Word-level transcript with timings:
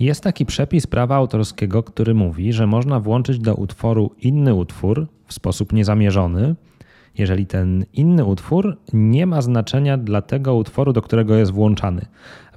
Jest 0.00 0.22
taki 0.22 0.46
przepis 0.46 0.86
prawa 0.86 1.16
autorskiego, 1.16 1.82
który 1.82 2.14
mówi, 2.14 2.52
że 2.52 2.66
można 2.66 3.00
włączyć 3.00 3.38
do 3.38 3.54
utworu 3.54 4.10
inny 4.20 4.54
utwór 4.54 5.06
w 5.26 5.34
sposób 5.34 5.72
niezamierzony, 5.72 6.54
jeżeli 7.18 7.46
ten 7.46 7.84
inny 7.92 8.24
utwór 8.24 8.76
nie 8.92 9.26
ma 9.26 9.42
znaczenia 9.42 9.98
dla 9.98 10.22
tego 10.22 10.54
utworu, 10.54 10.92
do 10.92 11.02
którego 11.02 11.34
jest 11.36 11.52
włączany. 11.52 12.06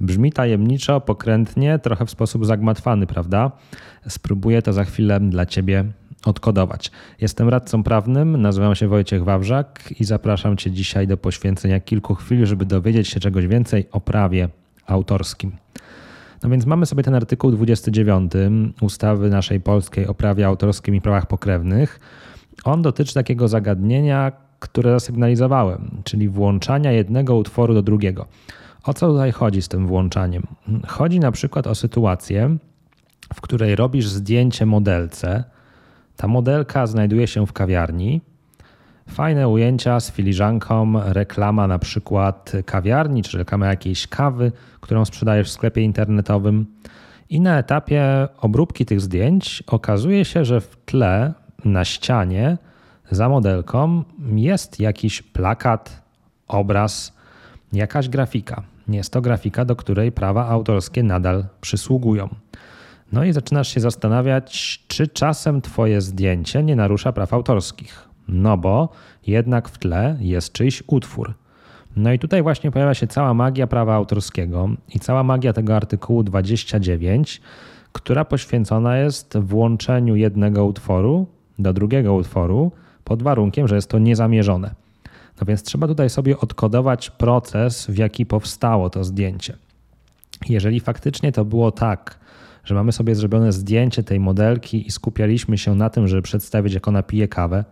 Brzmi 0.00 0.32
tajemniczo, 0.32 1.00
pokrętnie, 1.00 1.78
trochę 1.78 2.06
w 2.06 2.10
sposób 2.10 2.46
zagmatwany, 2.46 3.06
prawda? 3.06 3.52
Spróbuję 4.08 4.62
to 4.62 4.72
za 4.72 4.84
chwilę 4.84 5.20
dla 5.20 5.46
Ciebie 5.46 5.84
odkodować. 6.24 6.90
Jestem 7.20 7.48
radcą 7.48 7.82
prawnym, 7.82 8.42
nazywam 8.42 8.74
się 8.74 8.88
Wojciech 8.88 9.24
Wawrzak 9.24 9.94
i 10.00 10.04
zapraszam 10.04 10.56
Cię 10.56 10.70
dzisiaj 10.70 11.06
do 11.06 11.16
poświęcenia 11.16 11.80
kilku 11.80 12.14
chwil, 12.14 12.46
żeby 12.46 12.66
dowiedzieć 12.66 13.08
się 13.08 13.20
czegoś 13.20 13.46
więcej 13.46 13.88
o 13.92 14.00
prawie 14.00 14.48
autorskim. 14.86 15.52
No 16.42 16.50
więc 16.50 16.66
mamy 16.66 16.86
sobie 16.86 17.02
ten 17.02 17.14
artykuł 17.14 17.50
29 17.50 18.32
ustawy 18.80 19.30
naszej 19.30 19.60
polskiej 19.60 20.06
o 20.06 20.14
prawie 20.14 20.46
autorskim 20.46 20.94
i 20.94 21.00
prawach 21.00 21.26
pokrewnych. 21.26 22.00
On 22.64 22.82
dotyczy 22.82 23.14
takiego 23.14 23.48
zagadnienia, 23.48 24.32
które 24.58 24.90
zasygnalizowałem, 24.90 25.90
czyli 26.04 26.28
włączania 26.28 26.92
jednego 26.92 27.36
utworu 27.36 27.74
do 27.74 27.82
drugiego. 27.82 28.26
O 28.84 28.94
co 28.94 29.08
tutaj 29.08 29.32
chodzi 29.32 29.62
z 29.62 29.68
tym 29.68 29.86
włączaniem? 29.86 30.46
Chodzi 30.86 31.20
na 31.20 31.32
przykład 31.32 31.66
o 31.66 31.74
sytuację, 31.74 32.56
w 33.34 33.40
której 33.40 33.76
robisz 33.76 34.08
zdjęcie 34.08 34.66
modelce. 34.66 35.44
Ta 36.16 36.28
modelka 36.28 36.86
znajduje 36.86 37.26
się 37.26 37.46
w 37.46 37.52
kawiarni. 37.52 38.20
Fajne 39.08 39.48
ujęcia 39.48 40.00
z 40.00 40.12
filiżanką, 40.12 40.92
reklama 41.12 41.66
na 41.66 41.78
przykład 41.78 42.52
kawiarni, 42.66 43.22
czy 43.22 43.38
reklama 43.38 43.66
jakiejś 43.66 44.06
kawy, 44.06 44.52
którą 44.80 45.04
sprzedajesz 45.04 45.48
w 45.48 45.52
sklepie 45.52 45.82
internetowym. 45.82 46.66
I 47.30 47.40
na 47.40 47.58
etapie 47.58 48.28
obróbki 48.38 48.86
tych 48.86 49.00
zdjęć 49.00 49.62
okazuje 49.66 50.24
się, 50.24 50.44
że 50.44 50.60
w 50.60 50.76
tle 50.76 51.32
na 51.64 51.84
ścianie 51.84 52.58
za 53.10 53.28
modelką 53.28 54.04
jest 54.34 54.80
jakiś 54.80 55.22
plakat, 55.22 56.02
obraz, 56.48 57.16
jakaś 57.72 58.08
grafika. 58.08 58.62
Jest 58.88 59.12
to 59.12 59.20
grafika, 59.20 59.64
do 59.64 59.76
której 59.76 60.12
prawa 60.12 60.48
autorskie 60.48 61.02
nadal 61.02 61.44
przysługują. 61.60 62.28
No 63.12 63.24
i 63.24 63.32
zaczynasz 63.32 63.68
się 63.68 63.80
zastanawiać, 63.80 64.82
czy 64.88 65.08
czasem 65.08 65.60
Twoje 65.60 66.00
zdjęcie 66.00 66.62
nie 66.62 66.76
narusza 66.76 67.12
praw 67.12 67.32
autorskich. 67.32 68.08
No 68.28 68.56
bo 68.56 68.88
jednak 69.26 69.68
w 69.68 69.78
tle 69.78 70.16
jest 70.20 70.52
czyjś 70.52 70.82
utwór. 70.86 71.34
No 71.96 72.12
i 72.12 72.18
tutaj 72.18 72.42
właśnie 72.42 72.70
pojawia 72.70 72.94
się 72.94 73.06
cała 73.06 73.34
magia 73.34 73.66
prawa 73.66 73.94
autorskiego 73.94 74.68
i 74.94 75.00
cała 75.00 75.22
magia 75.22 75.52
tego 75.52 75.76
artykułu 75.76 76.22
29, 76.22 77.40
która 77.92 78.24
poświęcona 78.24 78.98
jest 78.98 79.38
włączeniu 79.38 80.16
jednego 80.16 80.64
utworu 80.64 81.26
do 81.58 81.72
drugiego 81.72 82.14
utworu 82.14 82.72
pod 83.04 83.22
warunkiem, 83.22 83.68
że 83.68 83.74
jest 83.74 83.90
to 83.90 83.98
niezamierzone. 83.98 84.74
No 85.40 85.46
więc 85.46 85.62
trzeba 85.62 85.86
tutaj 85.86 86.10
sobie 86.10 86.38
odkodować 86.38 87.10
proces, 87.10 87.86
w 87.86 87.98
jaki 87.98 88.26
powstało 88.26 88.90
to 88.90 89.04
zdjęcie. 89.04 89.56
Jeżeli 90.48 90.80
faktycznie 90.80 91.32
to 91.32 91.44
było 91.44 91.72
tak, 91.72 92.18
że 92.64 92.74
mamy 92.74 92.92
sobie 92.92 93.14
zrobione 93.14 93.52
zdjęcie 93.52 94.02
tej 94.02 94.20
modelki 94.20 94.86
i 94.86 94.90
skupialiśmy 94.90 95.58
się 95.58 95.74
na 95.74 95.90
tym, 95.90 96.08
żeby 96.08 96.22
przedstawić, 96.22 96.74
jak 96.74 96.88
ona 96.88 97.02
pije 97.02 97.28
kawę, 97.28 97.64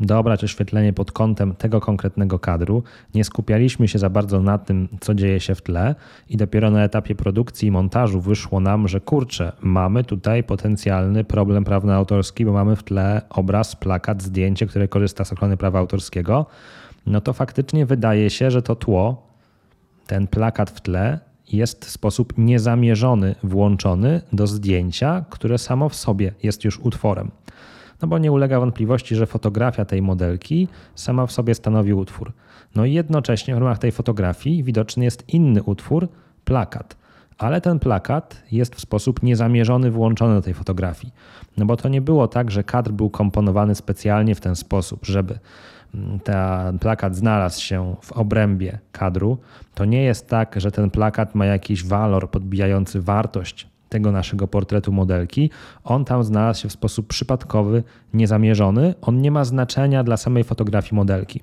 dobrać 0.00 0.44
oświetlenie 0.44 0.92
pod 0.92 1.12
kątem 1.12 1.54
tego 1.54 1.80
konkretnego 1.80 2.38
kadru. 2.38 2.82
Nie 3.14 3.24
skupialiśmy 3.24 3.88
się 3.88 3.98
za 3.98 4.10
bardzo 4.10 4.42
na 4.42 4.58
tym, 4.58 4.88
co 5.00 5.14
dzieje 5.14 5.40
się 5.40 5.54
w 5.54 5.62
tle, 5.62 5.94
i 6.28 6.36
dopiero 6.36 6.70
na 6.70 6.84
etapie 6.84 7.14
produkcji 7.14 7.68
i 7.68 7.70
montażu 7.70 8.20
wyszło 8.20 8.60
nam, 8.60 8.88
że 8.88 9.00
kurczę, 9.00 9.52
mamy 9.60 10.04
tutaj 10.04 10.44
potencjalny 10.44 11.24
problem 11.24 11.64
prawno-autorski, 11.64 12.44
bo 12.44 12.52
mamy 12.52 12.76
w 12.76 12.82
tle 12.82 13.22
obraz, 13.30 13.76
plakat, 13.76 14.22
zdjęcie, 14.22 14.66
które 14.66 14.88
korzysta 14.88 15.24
z 15.24 15.32
ochrony 15.32 15.56
prawa 15.56 15.78
autorskiego. 15.78 16.46
No 17.06 17.20
to 17.20 17.32
faktycznie 17.32 17.86
wydaje 17.86 18.30
się, 18.30 18.50
że 18.50 18.62
to 18.62 18.76
tło, 18.76 19.26
ten 20.06 20.26
plakat 20.26 20.70
w 20.70 20.80
tle, 20.80 21.18
jest 21.52 21.84
w 21.84 21.90
sposób 21.90 22.32
niezamierzony 22.38 23.34
włączony 23.42 24.20
do 24.32 24.46
zdjęcia, 24.46 25.24
które 25.30 25.58
samo 25.58 25.88
w 25.88 25.94
sobie 25.94 26.32
jest 26.42 26.64
już 26.64 26.78
utworem 26.78 27.30
no 28.04 28.08
bo 28.08 28.18
nie 28.18 28.32
ulega 28.32 28.60
wątpliwości, 28.60 29.16
że 29.16 29.26
fotografia 29.26 29.84
tej 29.84 30.02
modelki 30.02 30.68
sama 30.94 31.26
w 31.26 31.32
sobie 31.32 31.54
stanowi 31.54 31.92
utwór. 31.92 32.32
No 32.74 32.84
i 32.84 32.92
jednocześnie 32.92 33.54
w 33.54 33.58
ramach 33.58 33.78
tej 33.78 33.92
fotografii 33.92 34.62
widoczny 34.62 35.04
jest 35.04 35.28
inny 35.28 35.62
utwór, 35.62 36.08
plakat. 36.44 36.96
Ale 37.38 37.60
ten 37.60 37.78
plakat 37.78 38.42
jest 38.52 38.74
w 38.74 38.80
sposób 38.80 39.22
niezamierzony 39.22 39.90
włączony 39.90 40.34
do 40.34 40.42
tej 40.42 40.54
fotografii. 40.54 41.12
No 41.56 41.66
bo 41.66 41.76
to 41.76 41.88
nie 41.88 42.00
było 42.00 42.28
tak, 42.28 42.50
że 42.50 42.64
kadr 42.64 42.90
był 42.90 43.10
komponowany 43.10 43.74
specjalnie 43.74 44.34
w 44.34 44.40
ten 44.40 44.56
sposób, 44.56 45.06
żeby 45.06 45.38
mm, 45.94 46.20
ten 46.20 46.78
plakat 46.78 47.16
znalazł 47.16 47.62
się 47.62 47.96
w 48.02 48.12
obrębie 48.12 48.78
kadru. 48.92 49.38
To 49.74 49.84
nie 49.84 50.02
jest 50.02 50.28
tak, 50.28 50.60
że 50.60 50.70
ten 50.70 50.90
plakat 50.90 51.34
ma 51.34 51.46
jakiś 51.46 51.84
walor 51.84 52.30
podbijający 52.30 53.00
wartość 53.00 53.73
tego 53.88 54.12
naszego 54.12 54.48
portretu 54.48 54.92
modelki, 54.92 55.50
on 55.84 56.04
tam 56.04 56.24
znalazł 56.24 56.62
się 56.62 56.68
w 56.68 56.72
sposób 56.72 57.06
przypadkowy, 57.06 57.82
niezamierzony, 58.14 58.94
on 59.02 59.20
nie 59.20 59.30
ma 59.30 59.44
znaczenia 59.44 60.04
dla 60.04 60.16
samej 60.16 60.44
fotografii 60.44 60.96
modelki. 60.96 61.40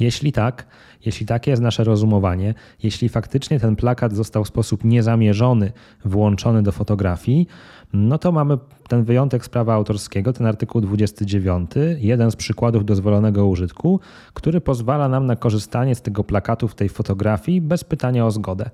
Jeśli 0.00 0.32
tak, 0.32 0.66
jeśli 1.06 1.26
takie 1.26 1.50
jest 1.50 1.62
nasze 1.62 1.84
rozumowanie, 1.84 2.54
jeśli 2.82 3.08
faktycznie 3.08 3.60
ten 3.60 3.76
plakat 3.76 4.12
został 4.12 4.44
w 4.44 4.48
sposób 4.48 4.84
niezamierzony 4.84 5.72
włączony 6.04 6.62
do 6.62 6.72
fotografii, 6.72 7.46
no 7.92 8.18
to 8.18 8.32
mamy 8.32 8.58
ten 8.88 9.04
wyjątek 9.04 9.44
z 9.44 9.48
prawa 9.48 9.74
autorskiego, 9.74 10.32
ten 10.32 10.46
artykuł 10.46 10.80
29, 10.80 11.70
jeden 11.98 12.30
z 12.30 12.36
przykładów 12.36 12.84
dozwolonego 12.84 13.46
użytku, 13.46 14.00
który 14.34 14.60
pozwala 14.60 15.08
nam 15.08 15.26
na 15.26 15.36
korzystanie 15.36 15.94
z 15.94 16.02
tego 16.02 16.24
plakatu 16.24 16.68
w 16.68 16.74
tej 16.74 16.88
fotografii 16.88 17.60
bez 17.60 17.84
pytania 17.84 18.26
o 18.26 18.30
zgodę. 18.30 18.70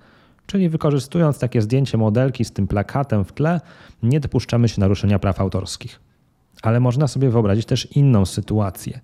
Czyli 0.49 0.69
wykorzystując 0.69 1.39
takie 1.39 1.63
zdjęcie 1.63 1.99
modelki 1.99 2.45
z 2.45 2.53
tym 2.53 2.69
plakatem 2.69 3.25
w 3.25 3.33
tle, 3.33 3.61
nie 4.03 4.21
dopuszczamy 4.21 4.69
się 4.69 4.81
naruszenia 4.81 5.19
praw 5.19 5.41
autorskich. 5.41 6.01
Ale 6.63 6.81
można 6.81 7.07
sobie 7.09 7.31
wyobrazić 7.31 7.67
też 7.67 7.97
inną 7.97 8.27
sytuację 8.27 9.01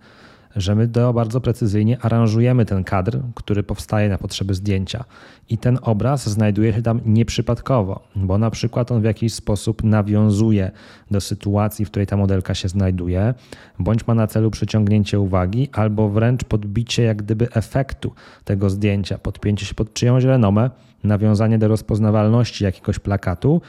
że 0.56 0.74
my 0.74 0.86
do 0.86 1.12
bardzo 1.12 1.40
precyzyjnie 1.40 1.98
aranżujemy 2.00 2.64
ten 2.64 2.84
kadr, 2.84 3.18
który 3.34 3.62
powstaje 3.62 4.08
na 4.08 4.18
potrzeby 4.18 4.54
zdjęcia. 4.54 5.04
I 5.48 5.58
ten 5.58 5.78
obraz 5.82 6.28
znajduje 6.28 6.72
się 6.72 6.82
tam 6.82 7.00
nieprzypadkowo, 7.06 8.08
bo 8.16 8.38
na 8.38 8.50
przykład 8.50 8.92
on 8.92 9.00
w 9.00 9.04
jakiś 9.04 9.34
sposób 9.34 9.84
nawiązuje 9.84 10.70
do 11.10 11.20
sytuacji, 11.20 11.84
w 11.84 11.90
której 11.90 12.06
ta 12.06 12.16
modelka 12.16 12.54
się 12.54 12.68
znajduje, 12.68 13.34
bądź 13.78 14.06
ma 14.06 14.14
na 14.14 14.26
celu 14.26 14.50
przyciągnięcie 14.50 15.20
uwagi, 15.20 15.68
albo 15.72 16.08
wręcz 16.08 16.44
podbicie 16.44 17.02
jak 17.02 17.22
gdyby 17.22 17.48
efektu 17.52 18.12
tego 18.44 18.70
zdjęcia, 18.70 19.18
podpięcie 19.18 19.66
się 19.66 19.74
pod 19.74 19.94
czyjąś 19.94 20.24
renomę, 20.24 20.70
nawiązanie 21.04 21.58
do 21.58 21.68
rozpoznawalności 21.68 22.64
jakiegoś 22.64 22.98
plakatu 22.98 23.60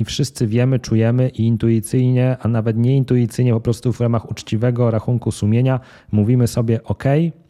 i 0.00 0.04
wszyscy 0.04 0.46
wiemy, 0.46 0.78
czujemy 0.78 1.28
i 1.28 1.46
intuicyjnie, 1.46 2.36
a 2.40 2.48
nawet 2.48 2.76
nieintuicyjnie, 2.76 3.52
po 3.52 3.60
prostu 3.60 3.92
w 3.92 4.00
ramach 4.00 4.30
uczciwego 4.30 4.90
rachunku 4.90 5.32
sumienia 5.32 5.80
mówimy 6.12 6.46
sobie: 6.46 6.84
OK, 6.84 7.04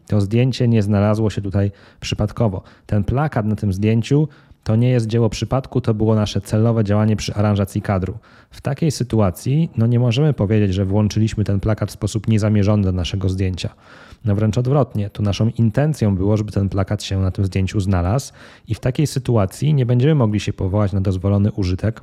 to 0.07 0.21
zdjęcie 0.21 0.67
nie 0.67 0.81
znalazło 0.81 1.29
się 1.29 1.41
tutaj 1.41 1.71
przypadkowo. 1.99 2.63
Ten 2.85 3.03
plakat 3.03 3.45
na 3.45 3.55
tym 3.55 3.73
zdjęciu 3.73 4.27
to 4.63 4.75
nie 4.75 4.89
jest 4.89 5.07
dzieło 5.07 5.29
przypadku, 5.29 5.81
to 5.81 5.93
było 5.93 6.15
nasze 6.15 6.41
celowe 6.41 6.83
działanie 6.83 7.15
przy 7.15 7.33
aranżacji 7.33 7.81
kadru. 7.81 8.17
W 8.51 8.61
takiej 8.61 8.91
sytuacji 8.91 9.69
no 9.77 9.87
nie 9.87 9.99
możemy 9.99 10.33
powiedzieć, 10.33 10.73
że 10.73 10.85
włączyliśmy 10.85 11.43
ten 11.43 11.59
plakat 11.59 11.89
w 11.89 11.93
sposób 11.93 12.27
niezamierzony 12.27 12.83
do 12.83 12.91
naszego 12.91 13.29
zdjęcia. 13.29 13.69
No 14.25 14.35
wręcz 14.35 14.57
odwrotnie, 14.57 15.09
to 15.09 15.23
naszą 15.23 15.49
intencją 15.57 16.15
było, 16.15 16.37
żeby 16.37 16.51
ten 16.51 16.69
plakat 16.69 17.03
się 17.03 17.21
na 17.21 17.31
tym 17.31 17.45
zdjęciu 17.45 17.79
znalazł 17.79 18.33
i 18.67 18.75
w 18.75 18.79
takiej 18.79 19.07
sytuacji 19.07 19.73
nie 19.73 19.85
będziemy 19.85 20.15
mogli 20.15 20.39
się 20.39 20.53
powołać 20.53 20.93
na 20.93 21.01
dozwolony 21.01 21.51
użytek, 21.51 22.01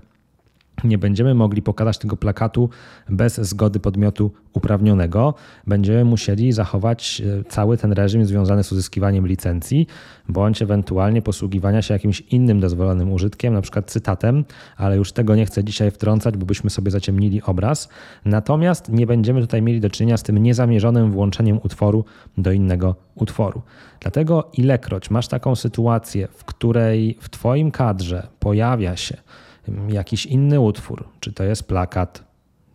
nie 0.85 0.99
będziemy 0.99 1.35
mogli 1.35 1.63
pokazać 1.63 1.99
tego 1.99 2.17
plakatu 2.17 2.69
bez 3.09 3.41
zgody 3.41 3.81
podmiotu 3.81 4.33
uprawnionego. 4.53 5.35
Będziemy 5.67 6.05
musieli 6.05 6.53
zachować 6.53 7.23
e, 7.41 7.45
cały 7.45 7.77
ten 7.77 7.93
reżim 7.93 8.25
związany 8.25 8.65
z 8.65 8.73
uzyskiwaniem 8.73 9.27
licencji, 9.27 9.87
bądź 10.29 10.63
ewentualnie 10.63 11.23
posługiwania 11.23 11.83
się 11.83 11.95
jakimś 11.95 12.21
innym 12.21 12.61
dozwolonym 12.61 13.13
użytkiem, 13.13 13.55
na 13.55 13.63
przykład 13.63 13.91
cytatem, 13.91 14.45
ale 14.77 14.97
już 14.97 15.13
tego 15.13 15.37
nie 15.37 15.47
chcę 15.47 15.65
dzisiaj 15.65 15.91
wtrącać, 15.91 16.37
bo 16.37 16.47
byśmy 16.47 16.71
sobie 16.71 16.91
zaciemnili 16.91 17.43
obraz. 17.43 17.89
Natomiast 18.25 18.89
nie 18.89 19.07
będziemy 19.07 19.41
tutaj 19.41 19.63
mieli 19.63 19.81
do 19.81 19.91
czynienia 19.91 20.17
z 20.17 20.23
tym 20.23 20.39
niezamierzonym 20.39 21.11
włączeniem 21.11 21.61
utworu 21.63 22.05
do 22.39 22.53
innego 22.53 22.97
utworu. 23.15 23.63
Dlatego 24.01 24.51
ilekroć 24.53 25.11
masz 25.11 25.29
taką 25.29 25.57
sytuację, 25.57 26.29
w 26.29 26.45
której 26.45 27.17
w 27.21 27.29
Twoim 27.29 27.71
kadrze 27.71 28.27
pojawia 28.41 28.97
się 28.97 29.17
jakiś 29.89 30.27
inny 30.27 30.61
utwór, 30.61 31.09
czy 31.21 31.33
to 31.33 31.45
jest 31.45 31.69
plakat, 31.69 32.25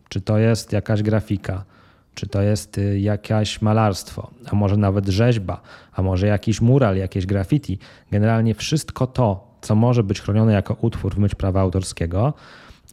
czy 0.09 0.21
to 0.21 0.37
jest 0.37 0.73
jakaś 0.73 1.03
grafika, 1.03 1.65
czy 2.13 2.27
to 2.27 2.41
jest 2.41 2.77
y, 2.77 2.99
jakieś 2.99 3.61
malarstwo, 3.61 4.31
a 4.51 4.55
może 4.55 4.77
nawet 4.77 5.07
rzeźba, 5.07 5.61
a 5.93 6.01
może 6.01 6.27
jakiś 6.27 6.61
mural, 6.61 6.97
jakieś 6.97 7.25
graffiti. 7.25 7.79
Generalnie 8.11 8.55
wszystko 8.55 9.07
to, 9.07 9.47
co 9.61 9.75
może 9.75 10.03
być 10.03 10.21
chronione 10.21 10.53
jako 10.53 10.77
utwór 10.81 11.15
w 11.15 11.17
myśl 11.17 11.35
prawa 11.35 11.61
autorskiego, 11.61 12.33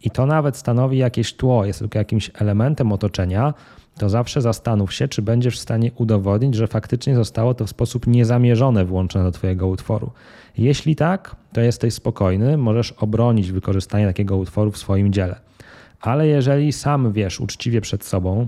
i 0.03 0.11
to 0.11 0.27
nawet 0.27 0.57
stanowi 0.57 0.99
jakieś 0.99 1.35
tło, 1.35 1.65
jest 1.65 1.79
tylko 1.79 1.99
jakimś 1.99 2.31
elementem 2.35 2.93
otoczenia, 2.93 3.55
to 3.99 4.09
zawsze 4.09 4.41
zastanów 4.41 4.95
się, 4.95 5.09
czy 5.09 5.23
będziesz 5.23 5.57
w 5.57 5.63
stanie 5.63 5.91
udowodnić, 5.97 6.55
że 6.55 6.67
faktycznie 6.67 7.15
zostało 7.15 7.55
to 7.55 7.67
w 7.67 7.71
sposób 7.71 8.07
niezamierzony 8.07 8.85
włączone 8.85 9.25
do 9.25 9.33
Twojego 9.33 9.69
utworu. 9.69 10.11
Jeśli 10.59 10.97
tak, 10.97 11.37
to 11.53 11.61
jesteś 11.61 11.95
spokojny, 11.95 12.57
możesz 12.57 12.93
obronić 12.93 13.53
wykorzystanie 13.53 14.07
takiego 14.07 14.37
utworu 14.37 14.71
w 14.71 14.79
swoim 14.79 15.13
dziele. 15.13 15.41
Ale 16.01 16.27
jeżeli 16.27 16.73
sam 16.73 17.13
wiesz 17.13 17.41
uczciwie 17.41 17.81
przed 17.81 18.05
sobą, 18.05 18.47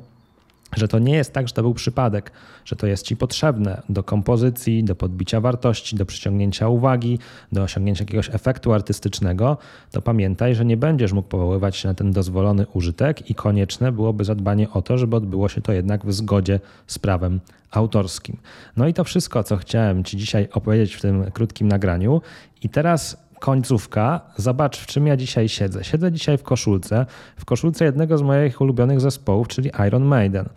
że 0.77 0.89
to 0.89 0.99
nie 0.99 1.15
jest 1.15 1.33
tak, 1.33 1.49
że 1.49 1.55
to 1.55 1.63
był 1.63 1.75
przypadek, 1.75 2.33
że 2.65 2.77
to 2.77 2.87
jest 2.87 3.07
ci 3.07 3.17
potrzebne 3.17 3.83
do 3.89 4.03
kompozycji, 4.03 4.85
do 4.85 4.95
podbicia 4.95 5.41
wartości, 5.41 5.97
do 5.97 6.07
przyciągnięcia 6.07 6.69
uwagi, 6.69 7.19
do 7.53 7.63
osiągnięcia 7.63 8.05
jakiegoś 8.05 8.31
efektu 8.35 8.73
artystycznego, 8.73 9.57
to 9.93 10.03
pamiętaj, 10.03 10.55
że 10.55 10.65
nie 10.65 10.77
będziesz 10.77 11.13
mógł 11.13 11.29
powoływać 11.29 11.77
się 11.77 11.89
na 11.89 11.95
ten 11.95 12.13
dozwolony 12.13 12.67
użytek 12.73 13.31
i 13.31 13.35
konieczne 13.35 13.93
byłoby 13.93 14.25
zadbanie 14.25 14.71
o 14.71 14.83
to, 14.83 14.99
żeby 14.99 15.17
odbyło 15.17 15.49
się 15.49 15.61
to 15.61 15.73
jednak 15.73 16.07
w 16.07 16.13
zgodzie 16.13 16.61
z 16.87 16.99
prawem 16.99 17.41
autorskim. 17.71 18.37
No 18.77 18.89
i 18.89 18.95
to 18.95 19.05
wszystko, 19.05 19.45
co 19.45 19.57
chciałem 19.57 20.05
Ci 20.05 20.17
dzisiaj 20.17 20.49
opowiedzieć 20.53 20.95
w 20.95 21.01
tym 21.01 21.31
krótkim 21.31 21.69
nagraniu. 21.69 22.23
I 22.63 22.69
teraz 22.69 23.26
końcówka. 23.41 24.21
Zobacz, 24.37 24.79
w 24.79 24.87
czym 24.87 25.07
ja 25.07 25.17
dzisiaj 25.17 25.49
siedzę. 25.49 25.85
Siedzę 25.85 26.13
dzisiaj 26.13 26.39
w 26.39 26.43
koszulce, 26.43 27.07
w 27.37 27.45
koszulce 27.45 27.85
jednego 27.85 28.19
z 28.19 28.23
moich 28.23 28.61
ulubionych 28.61 29.01
zespołów, 29.01 29.49
czyli 29.49 29.71
Iron 29.87 30.05
Maiden. 30.05 30.49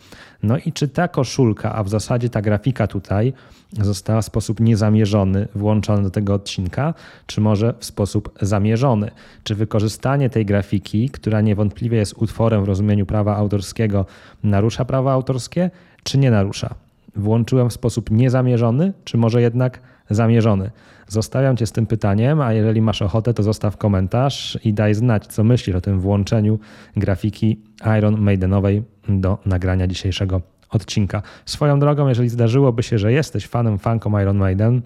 No 0.44 0.58
i 0.58 0.74
czy 0.74 0.88
ta 0.88 1.08
koszulka, 1.08 1.76
a 1.76 1.84
w 1.84 1.90
zasadzie 1.90 2.30
ta 2.30 2.42
grafika 2.42 2.88
tutaj 2.88 3.34
została 3.82 4.22
w 4.22 4.26
sposób 4.26 4.60
niezamierzony 4.60 5.48
włączona 5.56 6.02
do 6.02 6.10
tego 6.10 6.34
odcinka, 6.34 6.94
czy 7.26 7.42
może 7.42 7.74
w 7.80 7.86
sposób 7.86 8.32
zamierzony? 8.42 9.12
Czy 9.44 9.56
wykorzystanie 9.56 10.30
tej 10.30 10.46
grafiki, 10.46 11.10
która 11.10 11.42
niewątpliwie 11.42 11.98
jest 11.98 12.14
utworem 12.18 12.64
w 12.64 12.68
rozumieniu 12.68 13.06
prawa 13.06 13.36
autorskiego, 13.36 14.06
narusza 14.44 14.86
prawa 14.86 15.12
autorskie, 15.14 15.72
czy 16.04 16.18
nie 16.18 16.32
narusza? 16.32 16.76
Włączyłem 17.16 17.70
w 17.70 17.74
sposób 17.74 18.12
niezamierzony, 18.12 18.94
czy 19.04 19.18
może 19.18 19.42
jednak 19.42 19.80
zamierzony? 20.10 20.72
Zostawiam 21.08 21.58
Cię 21.58 21.66
z 21.66 21.72
tym 21.72 21.86
pytaniem, 21.86 22.42
a 22.42 22.54
jeżeli 22.54 22.82
masz 22.82 23.02
ochotę, 23.02 23.34
to 23.34 23.44
zostaw 23.44 23.78
komentarz 23.78 24.60
i 24.64 24.74
daj 24.74 24.96
znać, 24.96 25.28
co 25.28 25.44
myślisz 25.44 25.76
o 25.76 25.82
tym 25.82 26.00
włączeniu 26.00 26.60
grafiki 26.98 27.62
Iron 27.98 28.22
Maidenowej 28.22 28.84
do 29.10 29.38
nagrania 29.46 29.88
dzisiejszego 29.88 30.42
odcinka. 30.70 31.22
Swoją 31.46 31.80
drogą, 31.80 32.08
jeżeli 32.08 32.30
zdarzyłoby 32.30 32.84
się, 32.84 32.98
że 32.98 33.12
jesteś 33.12 33.48
fanem, 33.48 33.78
fanką 33.78 34.20
Iron 34.20 34.38
Maiden, 34.38 34.82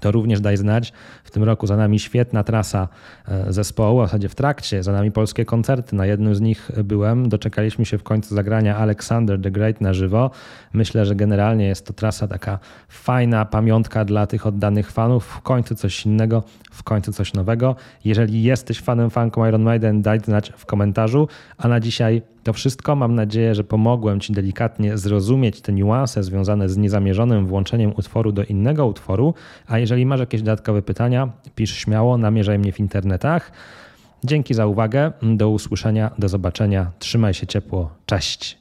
to 0.00 0.10
również 0.10 0.40
daj 0.40 0.56
znać. 0.56 0.92
W 1.24 1.30
tym 1.30 1.42
roku 1.42 1.66
za 1.66 1.76
nami 1.76 1.98
świetna 1.98 2.44
trasa 2.44 2.88
e, 3.28 3.52
zespołu, 3.52 4.00
w 4.00 4.04
zasadzie 4.04 4.28
w 4.28 4.34
trakcie, 4.34 4.82
za 4.82 4.92
nami 4.92 5.12
polskie 5.12 5.44
koncerty. 5.44 5.96
Na 5.96 6.06
jednym 6.06 6.34
z 6.34 6.40
nich 6.40 6.70
byłem. 6.84 7.28
Doczekaliśmy 7.28 7.84
się 7.84 7.98
w 7.98 8.02
końcu 8.02 8.34
zagrania 8.34 8.76
Alexander 8.76 9.40
the 9.40 9.50
Great 9.50 9.80
na 9.80 9.94
żywo. 9.94 10.30
Myślę, 10.72 11.06
że 11.06 11.14
generalnie 11.14 11.66
jest 11.66 11.86
to 11.86 11.92
trasa 11.92 12.28
taka 12.28 12.58
fajna 12.88 13.44
pamiątka 13.44 14.04
dla 14.04 14.26
tych 14.26 14.46
oddanych 14.46 14.92
fanów. 14.92 15.24
W 15.24 15.40
końcu 15.40 15.74
coś 15.74 16.06
innego, 16.06 16.42
w 16.70 16.82
końcu 16.82 17.12
coś 17.12 17.34
nowego. 17.34 17.76
Jeżeli 18.04 18.42
jesteś 18.42 18.80
fanem, 18.80 19.10
fanką 19.10 19.46
Iron 19.46 19.62
Maiden, 19.62 20.02
daj 20.02 20.20
znać 20.20 20.52
w 20.56 20.66
komentarzu. 20.66 21.28
A 21.58 21.68
na 21.68 21.80
dzisiaj 21.80 22.22
to 22.42 22.52
wszystko. 22.52 22.96
Mam 22.96 23.14
nadzieję, 23.14 23.54
że 23.54 23.64
pomogłem 23.64 24.20
Ci 24.20 24.32
delikatnie 24.32 24.98
zrozumieć 24.98 25.60
te 25.60 25.72
niuanse 25.72 26.22
związane 26.22 26.68
z 26.68 26.76
niezamierzonym 26.76 27.46
włączeniem 27.46 27.92
utworu 27.96 28.32
do 28.32 28.44
innego 28.44 28.86
utworu. 28.86 29.34
A 29.66 29.78
jeżeli 29.78 30.06
masz 30.06 30.20
jakieś 30.20 30.42
dodatkowe 30.42 30.82
pytania, 30.82 31.28
pisz 31.54 31.76
śmiało, 31.76 32.18
namierzaj 32.18 32.58
mnie 32.58 32.72
w 32.72 32.80
internetach. 32.80 33.52
Dzięki 34.24 34.54
za 34.54 34.66
uwagę. 34.66 35.12
Do 35.22 35.50
usłyszenia, 35.50 36.10
do 36.18 36.28
zobaczenia. 36.28 36.90
Trzymaj 36.98 37.34
się 37.34 37.46
ciepło. 37.46 37.90
Cześć. 38.06 38.59